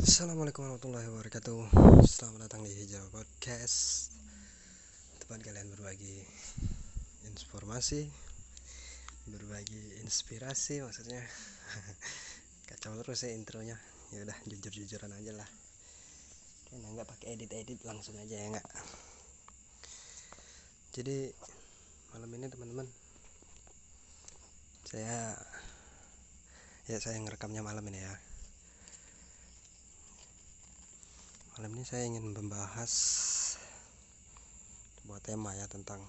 [0.00, 1.76] Assalamualaikum warahmatullahi wabarakatuh.
[2.08, 4.08] Selamat datang di Hijau Podcast.
[5.20, 6.24] Tempat kalian berbagi
[7.28, 8.08] informasi
[9.28, 11.20] Berbagi inspirasi maksudnya.
[12.72, 13.76] Kacau terus ya intronya.
[14.16, 15.48] Ya udah jujur-jujuran aja lah.
[16.72, 18.68] Karena nggak pakai edit-edit langsung aja ya nggak?
[20.96, 21.28] Jadi
[22.16, 22.88] malam ini teman-teman
[24.88, 25.36] Saya
[26.88, 28.29] Ya saya ngerekamnya malam ini ya
[31.60, 32.88] malam ini saya ingin membahas
[34.96, 36.00] sebuah tema ya tentang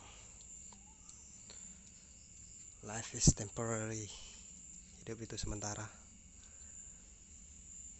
[2.87, 4.07] life is temporary.
[5.03, 5.83] Hidup itu sementara.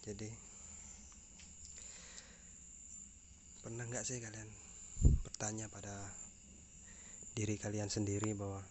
[0.07, 0.31] Jadi
[3.67, 4.47] pernah nggak sih kalian
[5.19, 6.07] bertanya pada
[7.35, 8.63] diri kalian sendiri bahwa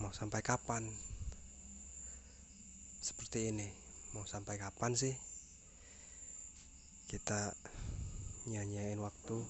[0.00, 0.88] mau sampai kapan?
[3.04, 3.68] Seperti ini
[4.16, 5.12] mau sampai kapan sih
[7.10, 7.50] kita
[8.46, 9.42] nyanyain waktu.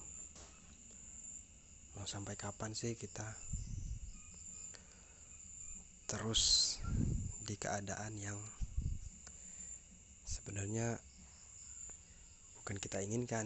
[1.93, 3.37] Mau sampai kapan sih kita?
[6.09, 6.41] Terus
[7.45, 8.41] di keadaan yang
[10.25, 10.97] sebenarnya
[12.57, 13.45] bukan kita inginkan.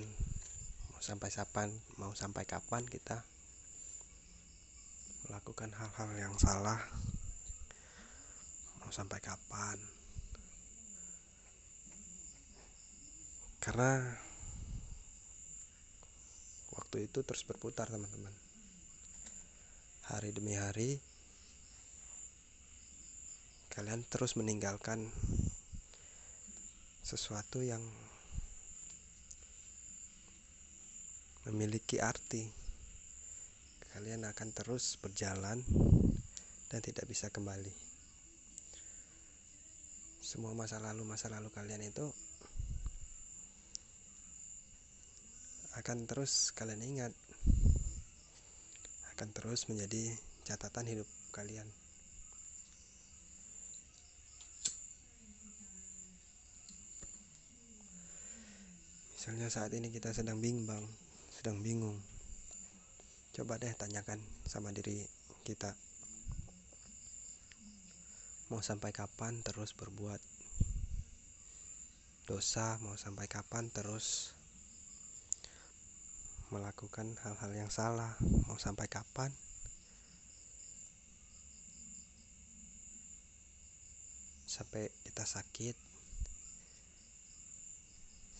[0.96, 3.20] Mau sampai kapan mau sampai kapan kita
[5.28, 6.80] melakukan hal-hal yang salah?
[8.80, 9.76] Mau sampai kapan
[13.66, 13.98] karena
[16.70, 18.30] waktu itu terus berputar teman-teman.
[20.06, 21.02] Hari demi hari
[23.74, 25.10] kalian terus meninggalkan
[27.02, 27.82] sesuatu yang
[31.50, 32.46] memiliki arti.
[33.98, 35.66] Kalian akan terus berjalan
[36.70, 37.74] dan tidak bisa kembali.
[40.22, 42.14] Semua masa lalu masa lalu kalian itu
[45.86, 47.14] akan terus kalian ingat.
[49.14, 51.70] Akan terus menjadi catatan hidup kalian.
[59.14, 60.82] Misalnya saat ini kita sedang bimbang
[61.30, 62.02] sedang bingung.
[63.38, 64.18] Coba deh tanyakan
[64.50, 65.06] sama diri
[65.46, 65.70] kita.
[68.50, 70.18] Mau sampai kapan terus berbuat
[72.26, 72.82] dosa?
[72.82, 74.34] Mau sampai kapan terus
[76.54, 78.14] melakukan hal-hal yang salah
[78.46, 79.32] mau sampai kapan?
[84.46, 85.78] Sampai kita sakit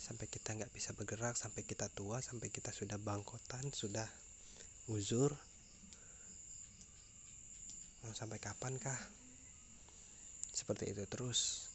[0.06, 4.06] sampai kita nggak bisa bergerak sampai kita tua sampai kita sudah bangkotan sudah
[4.86, 5.34] uzur
[8.06, 9.02] mau sampai kapan kah
[10.56, 11.68] seperti itu terus.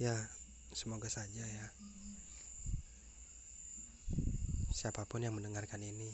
[0.00, 0.16] Ya
[0.74, 1.66] semoga saja ya.
[4.74, 6.10] Siapa pun yang mendengarkan ini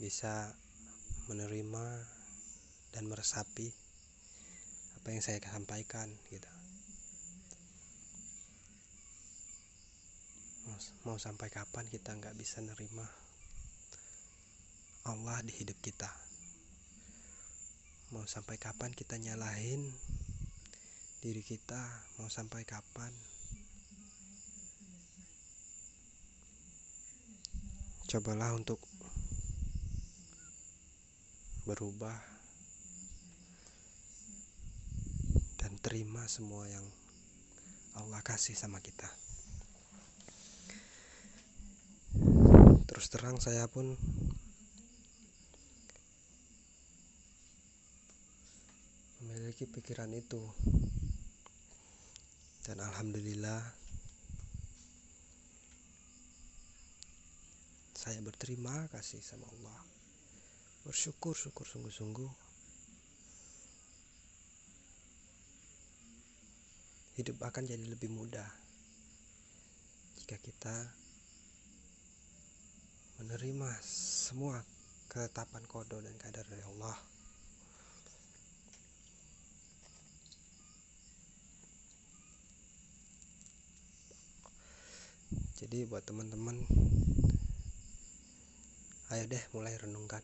[0.00, 0.48] bisa
[1.28, 1.86] menerima
[2.96, 3.68] dan meresapi
[4.96, 6.48] apa yang saya sampaikan gitu.
[10.66, 13.04] Mau, mau sampai kapan kita nggak bisa nerima
[15.04, 16.08] Allah di hidup kita?
[18.16, 19.92] Mau sampai kapan kita nyalahin
[21.20, 21.80] diri kita
[22.20, 23.12] mau sampai kapan.
[28.06, 28.78] Cobalah untuk
[31.66, 32.14] berubah
[35.58, 36.86] dan terima semua yang
[37.98, 39.10] Allah kasih sama kita.
[42.86, 43.98] Terus terang saya pun
[49.26, 50.38] memiliki pikiran itu
[52.66, 53.62] dan alhamdulillah
[57.94, 59.78] saya berterima kasih sama Allah.
[60.82, 62.30] Bersyukur syukur sungguh-sungguh.
[67.22, 68.50] Hidup akan jadi lebih mudah
[70.18, 70.76] jika kita
[73.22, 74.58] menerima semua
[75.06, 77.15] ketetapan kodo dan kadar dari Allah
[85.66, 86.62] jadi buat teman-teman
[89.10, 90.22] ayo deh mulai renungkan.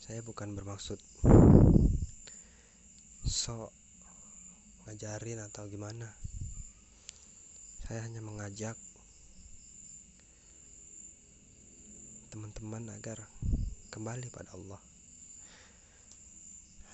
[0.00, 0.96] Saya bukan bermaksud
[3.28, 3.68] sok
[4.88, 6.16] ngajarin atau gimana.
[7.84, 8.80] Saya hanya mengajak
[12.32, 13.20] teman-teman agar
[13.92, 14.80] kembali pada Allah.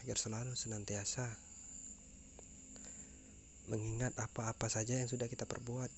[0.02, 1.47] Agar selalu senantiasa
[3.68, 5.92] mengingat apa-apa saja yang sudah kita perbuat.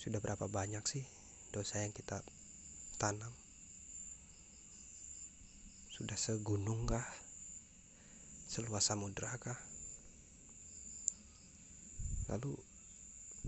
[0.00, 1.04] Sudah berapa banyak sih
[1.52, 2.24] dosa yang kita
[2.96, 3.30] tanam?
[5.92, 7.04] Sudah segunung kah?
[8.48, 9.60] Seluas samudra kah?
[12.32, 12.56] Lalu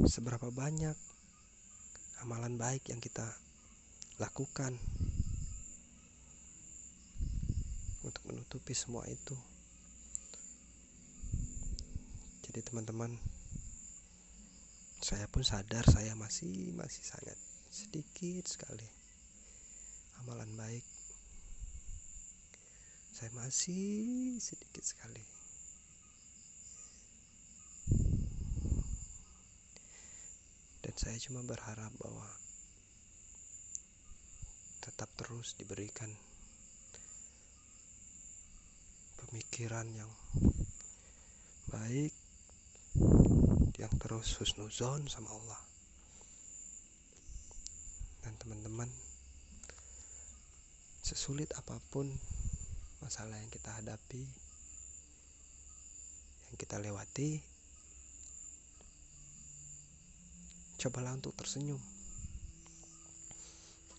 [0.05, 0.94] seberapa banyak
[2.23, 3.25] amalan baik yang kita
[4.21, 4.76] lakukan
[8.05, 9.35] untuk menutupi semua itu
[12.55, 13.19] jadi teman-teman
[15.03, 17.35] saya pun sadar saya masih masih sangat
[17.67, 18.87] sedikit sekali
[20.23, 20.87] amalan baik.
[23.11, 25.21] Saya masih sedikit sekali.
[30.87, 32.31] Dan saya cuma berharap bahwa
[34.79, 36.15] tetap terus diberikan
[39.19, 40.12] pemikiran yang
[41.69, 42.15] baik
[43.85, 45.61] yang terus husnuzon sama Allah.
[48.25, 48.89] Dan teman-teman
[51.05, 52.09] sesulit apa pun
[53.05, 54.25] masalah yang kita hadapi
[56.49, 57.45] yang kita lewati
[60.81, 61.81] cobalah untuk tersenyum.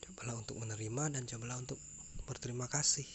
[0.02, 1.78] Cobalah untuk menerima dan cobalah untuk
[2.26, 3.06] berterima kasih.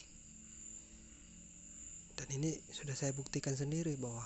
[2.15, 4.23] Dan ini sudah saya buktikan sendiri bahwa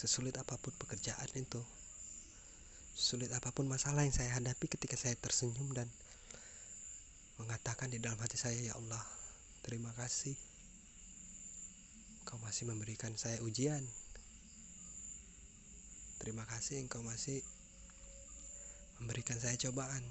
[0.00, 1.60] sesulit apa pun pekerjaan itu
[2.96, 5.88] sulit apa pun masalah yang saya hadapi ketika saya tersenyum dan
[7.36, 9.04] mengatakan di dalam hati saya ya Allah
[9.60, 10.32] terima kasih
[12.24, 13.84] kau masih memberikan saya ujian
[16.20, 17.40] Terima kasih engkau masih
[19.00, 20.04] memberikan saya cobaan.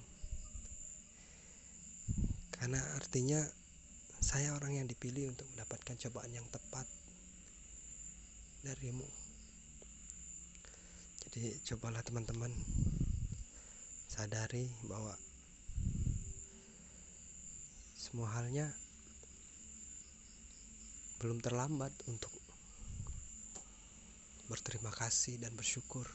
[2.58, 3.38] Karena artinya
[4.18, 6.90] saya orang yang dipilih untuk mendapatkan cobaan yang tepat
[8.66, 9.06] darimu.
[11.30, 12.50] Jadi cobalah teman-teman
[14.10, 15.14] sadari bahwa
[17.94, 18.66] semua halnya
[21.22, 22.34] belum terlambat untuk
[24.50, 26.10] berterima kasih dan bersyukur.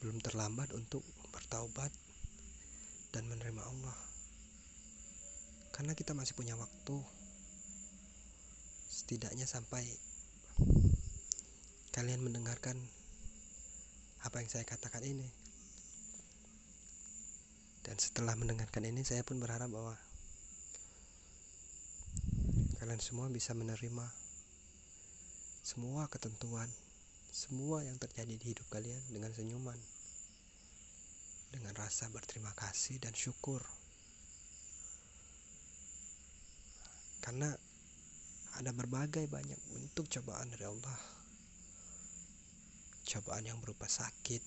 [0.00, 1.92] Belum terlambat untuk bertaubat
[3.12, 3.98] dan menerima Allah.
[5.76, 6.96] Karena kita masih punya waktu.
[8.88, 9.84] Setidaknya sampai
[11.92, 12.80] kalian mendengarkan
[14.24, 15.28] apa yang saya katakan ini.
[17.80, 19.96] Dan setelah mendengarkan ini saya pun berharap bahwa
[22.80, 24.06] kalian semua bisa menerima
[25.60, 26.66] semua ketentuan,
[27.30, 29.78] semua yang terjadi di hidup kalian dengan senyuman,
[31.54, 33.62] dengan rasa berterima kasih dan syukur.
[37.22, 37.52] Karena
[38.58, 41.19] ada berbagai banyak bentuk cobaan dari Allah.
[43.10, 44.38] Cobaan yang berupa sakit,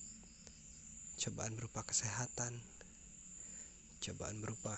[1.20, 2.56] cobaan berupa kesehatan,
[4.00, 4.72] cobaan berupa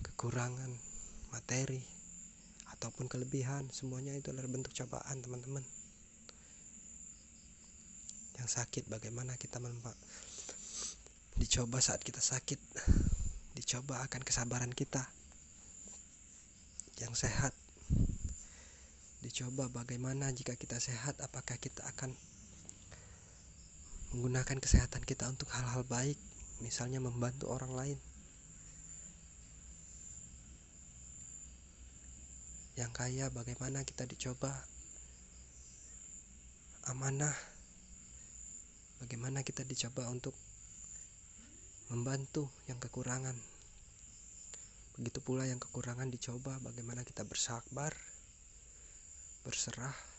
[0.00, 0.72] kekurangan
[1.28, 1.84] materi,
[2.72, 5.66] ataupun kelebihan semuanya itu adalah bentuk cobaan teman-teman.
[8.40, 9.98] Yang sakit bagaimana kita menempat
[11.38, 12.58] dicoba saat kita sakit
[13.58, 15.04] dicoba akan kesabaran kita.
[17.02, 17.52] Yang sehat
[19.26, 22.14] dicoba bagaimana jika kita sehat apakah kita akan
[24.12, 26.16] menggunakan kesehatan kita untuk hal-hal baik
[26.64, 27.98] misalnya membantu orang lain.
[32.78, 34.54] Yang kaya bagaimana kita dicoba?
[36.88, 37.34] Amanah.
[39.02, 40.34] Bagaimana kita dicoba untuk
[41.90, 43.34] membantu yang kekurangan?
[44.98, 47.94] Begitu pula yang kekurangan dicoba bagaimana kita bersabar
[49.46, 50.17] berserah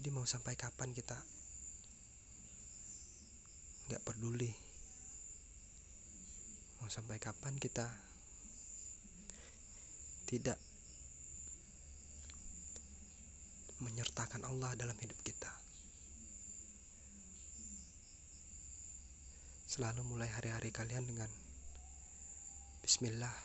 [0.00, 1.20] jadi mau sampai kapan kita
[3.92, 4.48] nggak peduli
[6.80, 7.84] mau sampai kapan kita
[10.24, 10.56] tidak
[13.80, 15.48] menyertakan Allah dalam hidup kita.
[19.66, 21.30] Selalu mulai hari-hari kalian dengan
[22.84, 23.36] Bismillah.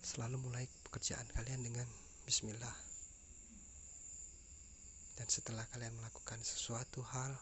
[0.00, 1.86] Selalu mulai pekerjaan kalian dengan
[2.24, 2.89] Bismillah.
[5.20, 7.36] Dan setelah kalian melakukan sesuatu hal,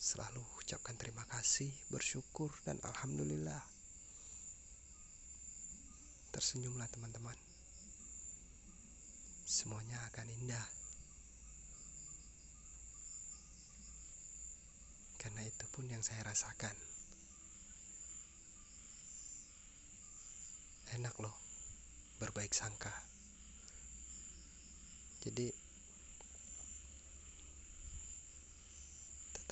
[0.00, 3.60] selalu ucapkan terima kasih, bersyukur, dan Alhamdulillah.
[6.32, 7.36] Tersenyumlah teman-teman.
[9.44, 10.64] Semuanya akan indah.
[15.42, 16.74] itu pun yang saya rasakan
[20.96, 21.34] enak loh
[22.22, 22.94] berbaik sangka
[25.26, 25.50] jadi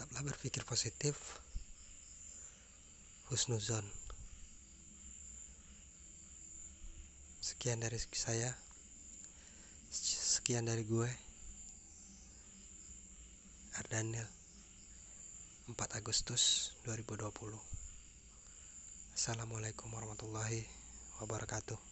[0.01, 1.13] tetaplah berpikir positif.
[3.29, 3.85] Husnuzon.
[7.45, 8.49] Sekian dari saya.
[9.93, 11.05] Sekian dari gue.
[13.77, 14.25] Ardanil
[15.69, 17.33] 4 Agustus 2020
[19.17, 20.69] Assalamualaikum warahmatullahi
[21.21, 21.90] wabarakatuh